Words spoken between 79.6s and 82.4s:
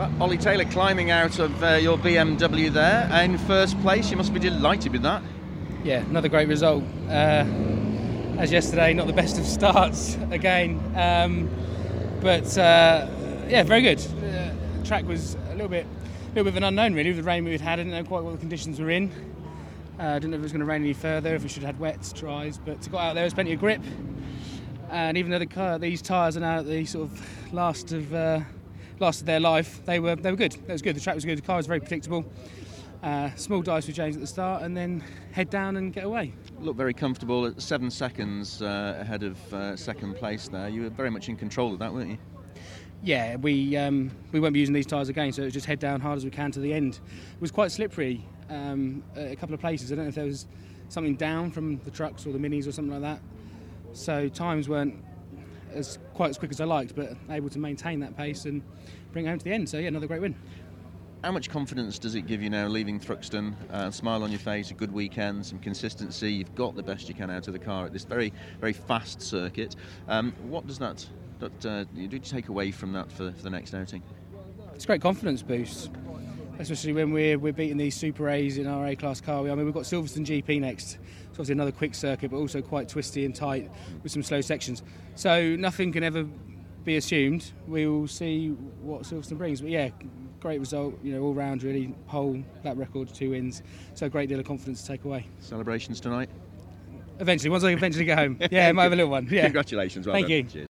we've got Silverstone GP next. It's obviously another quick circuit, but